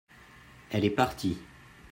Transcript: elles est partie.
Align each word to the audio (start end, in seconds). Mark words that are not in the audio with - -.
elles 0.71 0.83
est 0.85 0.89
partie. 0.89 1.37